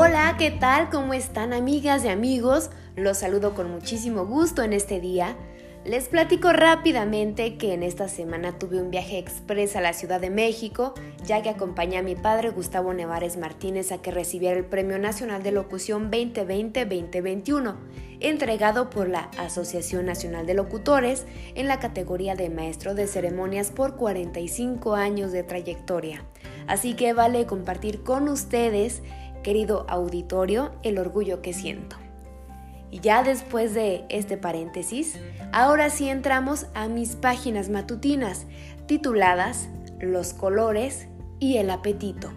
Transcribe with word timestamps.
Hola, 0.00 0.36
¿qué 0.38 0.52
tal? 0.52 0.90
¿Cómo 0.90 1.12
están 1.12 1.52
amigas 1.52 2.04
y 2.04 2.08
amigos? 2.08 2.70
Los 2.94 3.18
saludo 3.18 3.54
con 3.56 3.68
muchísimo 3.68 4.26
gusto 4.26 4.62
en 4.62 4.72
este 4.72 5.00
día. 5.00 5.36
Les 5.84 6.08
platico 6.08 6.52
rápidamente 6.52 7.56
que 7.56 7.74
en 7.74 7.82
esta 7.82 8.06
semana 8.06 8.60
tuve 8.60 8.80
un 8.80 8.92
viaje 8.92 9.18
express 9.18 9.74
a 9.74 9.80
la 9.80 9.92
Ciudad 9.92 10.20
de 10.20 10.30
México, 10.30 10.94
ya 11.24 11.42
que 11.42 11.48
acompañé 11.48 11.98
a 11.98 12.04
mi 12.04 12.14
padre 12.14 12.50
Gustavo 12.50 12.94
Nevares 12.94 13.36
Martínez 13.36 13.90
a 13.90 13.98
que 13.98 14.12
recibiera 14.12 14.56
el 14.56 14.66
Premio 14.66 15.00
Nacional 15.00 15.42
de 15.42 15.50
Locución 15.50 16.12
2020-2021, 16.12 17.74
entregado 18.20 18.90
por 18.90 19.08
la 19.08 19.30
Asociación 19.36 20.06
Nacional 20.06 20.46
de 20.46 20.54
Locutores 20.54 21.26
en 21.56 21.66
la 21.66 21.80
categoría 21.80 22.36
de 22.36 22.50
Maestro 22.50 22.94
de 22.94 23.08
Ceremonias 23.08 23.72
por 23.72 23.96
45 23.96 24.94
años 24.94 25.32
de 25.32 25.42
trayectoria. 25.42 26.24
Así 26.68 26.94
que 26.94 27.14
vale 27.14 27.46
compartir 27.46 28.02
con 28.02 28.28
ustedes, 28.28 29.02
querido 29.42 29.86
auditorio, 29.88 30.72
el 30.82 30.98
orgullo 30.98 31.42
que 31.42 31.52
siento. 31.52 31.96
Y 32.90 33.00
ya 33.00 33.22
después 33.22 33.74
de 33.74 34.04
este 34.08 34.36
paréntesis, 34.36 35.18
ahora 35.52 35.90
sí 35.90 36.08
entramos 36.08 36.66
a 36.74 36.88
mis 36.88 37.16
páginas 37.16 37.68
matutinas 37.68 38.46
tituladas 38.86 39.68
Los 40.00 40.32
colores 40.32 41.08
y 41.38 41.58
el 41.58 41.70
apetito. 41.70 42.30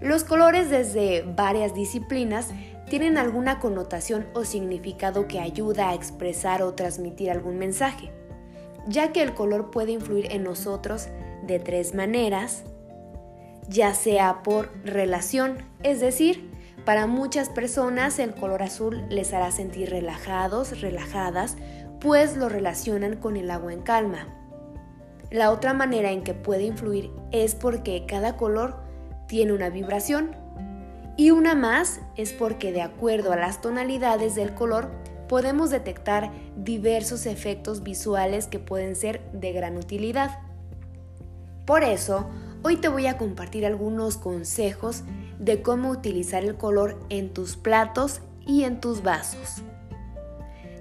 Los 0.00 0.24
colores 0.24 0.70
desde 0.70 1.22
varias 1.22 1.74
disciplinas 1.74 2.50
tienen 2.88 3.16
alguna 3.16 3.58
connotación 3.58 4.26
o 4.34 4.44
significado 4.44 5.26
que 5.26 5.40
ayuda 5.40 5.88
a 5.88 5.94
expresar 5.94 6.62
o 6.62 6.74
transmitir 6.74 7.30
algún 7.30 7.58
mensaje, 7.58 8.10
ya 8.86 9.12
que 9.12 9.22
el 9.22 9.34
color 9.34 9.70
puede 9.70 9.92
influir 9.92 10.30
en 10.30 10.44
nosotros 10.44 11.08
de 11.46 11.58
tres 11.58 11.94
maneras, 11.94 12.64
ya 13.68 13.94
sea 13.94 14.42
por 14.42 14.70
relación, 14.84 15.58
es 15.82 16.00
decir, 16.00 16.50
para 16.84 17.06
muchas 17.06 17.48
personas 17.48 18.18
el 18.18 18.34
color 18.34 18.62
azul 18.62 19.04
les 19.08 19.32
hará 19.32 19.50
sentir 19.50 19.90
relajados, 19.90 20.80
relajadas, 20.80 21.56
pues 22.00 22.36
lo 22.36 22.48
relacionan 22.48 23.16
con 23.16 23.36
el 23.36 23.50
agua 23.50 23.72
en 23.72 23.80
calma. 23.80 24.28
La 25.30 25.50
otra 25.50 25.72
manera 25.72 26.10
en 26.10 26.22
que 26.22 26.34
puede 26.34 26.64
influir 26.64 27.10
es 27.32 27.54
porque 27.54 28.04
cada 28.06 28.36
color 28.36 28.76
tiene 29.26 29.52
una 29.52 29.70
vibración. 29.70 30.36
Y 31.16 31.30
una 31.30 31.54
más 31.54 32.00
es 32.16 32.32
porque 32.32 32.72
de 32.72 32.82
acuerdo 32.82 33.32
a 33.32 33.36
las 33.36 33.60
tonalidades 33.60 34.34
del 34.34 34.54
color 34.54 34.90
podemos 35.28 35.70
detectar 35.70 36.30
diversos 36.56 37.24
efectos 37.24 37.82
visuales 37.82 38.46
que 38.46 38.58
pueden 38.58 38.94
ser 38.94 39.22
de 39.32 39.52
gran 39.52 39.76
utilidad. 39.78 40.38
Por 41.64 41.82
eso, 41.82 42.28
hoy 42.64 42.76
te 42.76 42.88
voy 42.88 43.06
a 43.06 43.18
compartir 43.18 43.66
algunos 43.66 44.16
consejos 44.16 45.02
de 45.38 45.60
cómo 45.60 45.90
utilizar 45.90 46.44
el 46.44 46.56
color 46.56 46.98
en 47.10 47.28
tus 47.28 47.56
platos 47.56 48.22
y 48.46 48.64
en 48.64 48.80
tus 48.80 49.02
vasos. 49.02 49.62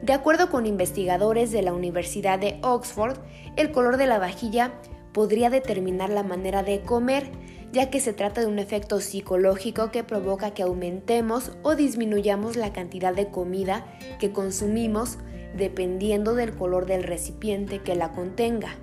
De 0.02 0.14
acuerdo 0.14 0.50
con 0.50 0.66
investigadores 0.66 1.52
de 1.52 1.62
la 1.62 1.74
Universidad 1.74 2.40
de 2.40 2.58
Oxford, 2.64 3.18
el 3.58 3.72
color 3.74 3.98
de 3.98 4.08
la 4.08 4.18
vajilla 4.18 4.72
podría 5.12 5.50
determinar 5.50 6.10
la 6.10 6.24
manera 6.24 6.64
de 6.64 6.82
comer, 6.82 7.30
ya 7.74 7.90
que 7.90 8.00
se 8.00 8.14
trata 8.14 8.40
de 8.40 8.48
un 8.48 8.60
efecto 8.60 9.02
psicológico 9.02 9.92
que 9.92 10.06
provoca 10.06 10.52
que 10.52 10.64
aumentemos 10.64 11.52
o 11.64 11.76
disminuyamos 11.76 12.56
la 12.56 12.72
cantidad 12.72 13.14
de 13.14 13.28
comida 13.28 13.86
que 14.20 14.32
consumimos 14.32 15.18
dependiendo 15.58 16.34
del 16.34 16.56
color 16.56 16.86
del 16.86 17.04
recipiente 17.04 17.80
que 17.80 17.96
la 17.96 18.14
contenga. 18.14 18.78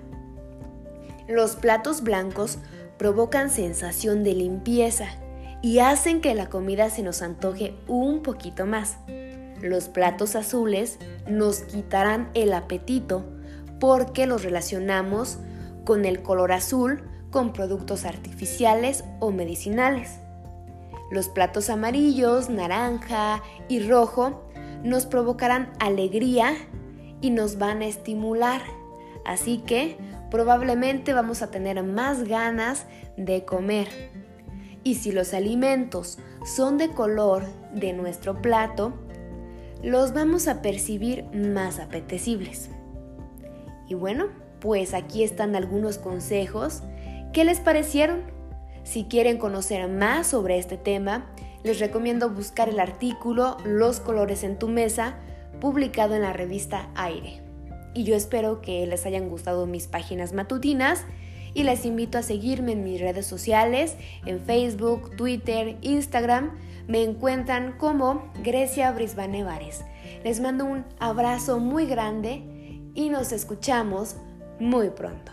Los 1.27 1.55
platos 1.55 2.01
blancos 2.01 2.59
provocan 3.01 3.49
sensación 3.49 4.23
de 4.23 4.35
limpieza 4.35 5.07
y 5.63 5.79
hacen 5.79 6.21
que 6.21 6.35
la 6.35 6.49
comida 6.49 6.91
se 6.91 7.01
nos 7.01 7.23
antoje 7.23 7.73
un 7.87 8.21
poquito 8.21 8.67
más. 8.67 8.97
Los 9.59 9.89
platos 9.89 10.35
azules 10.35 10.99
nos 11.27 11.61
quitarán 11.61 12.29
el 12.35 12.53
apetito 12.53 13.25
porque 13.79 14.27
los 14.27 14.43
relacionamos 14.43 15.39
con 15.83 16.05
el 16.05 16.21
color 16.21 16.51
azul 16.51 17.01
con 17.31 17.53
productos 17.53 18.05
artificiales 18.05 19.03
o 19.19 19.31
medicinales. 19.31 20.19
Los 21.09 21.27
platos 21.27 21.71
amarillos, 21.71 22.51
naranja 22.51 23.41
y 23.67 23.79
rojo 23.79 24.43
nos 24.83 25.07
provocarán 25.07 25.73
alegría 25.79 26.53
y 27.19 27.31
nos 27.31 27.57
van 27.57 27.81
a 27.81 27.87
estimular. 27.87 28.61
Así 29.25 29.57
que 29.57 29.97
probablemente 30.31 31.13
vamos 31.13 31.43
a 31.43 31.51
tener 31.51 31.83
más 31.83 32.23
ganas 32.23 32.87
de 33.17 33.45
comer. 33.45 33.87
Y 34.83 34.95
si 34.95 35.11
los 35.11 35.35
alimentos 35.35 36.17
son 36.43 36.79
de 36.79 36.89
color 36.89 37.43
de 37.75 37.93
nuestro 37.93 38.41
plato, 38.41 38.93
los 39.83 40.13
vamos 40.13 40.47
a 40.47 40.63
percibir 40.63 41.25
más 41.25 41.79
apetecibles. 41.79 42.71
Y 43.87 43.93
bueno, 43.93 44.29
pues 44.59 44.95
aquí 44.95 45.23
están 45.23 45.55
algunos 45.55 45.99
consejos. 45.99 46.81
¿Qué 47.33 47.43
les 47.43 47.59
parecieron? 47.59 48.21
Si 48.83 49.03
quieren 49.03 49.37
conocer 49.37 49.87
más 49.87 50.27
sobre 50.27 50.57
este 50.57 50.77
tema, 50.77 51.29
les 51.63 51.79
recomiendo 51.79 52.29
buscar 52.29 52.69
el 52.69 52.79
artículo 52.79 53.57
Los 53.63 53.99
colores 53.99 54.43
en 54.43 54.57
tu 54.57 54.67
mesa, 54.67 55.17
publicado 55.59 56.15
en 56.15 56.23
la 56.23 56.33
revista 56.33 56.89
Aire 56.95 57.50
y 57.93 58.03
yo 58.03 58.15
espero 58.15 58.61
que 58.61 58.85
les 58.85 59.05
hayan 59.05 59.29
gustado 59.29 59.65
mis 59.65 59.87
páginas 59.87 60.33
matutinas 60.33 61.05
y 61.53 61.63
les 61.63 61.85
invito 61.85 62.17
a 62.17 62.23
seguirme 62.23 62.73
en 62.73 62.83
mis 62.83 63.01
redes 63.01 63.25
sociales, 63.25 63.97
en 64.25 64.39
Facebook, 64.39 65.15
Twitter, 65.15 65.77
Instagram. 65.81 66.51
Me 66.87 67.03
encuentran 67.03 67.73
como 67.77 68.31
Grecia 68.43 68.91
Brisbane 68.91 69.43
Vares. 69.43 69.81
Les 70.23 70.39
mando 70.39 70.65
un 70.65 70.85
abrazo 70.99 71.59
muy 71.59 71.85
grande 71.85 72.43
y 72.93 73.09
nos 73.09 73.31
escuchamos 73.31 74.15
muy 74.59 74.89
pronto. 74.89 75.31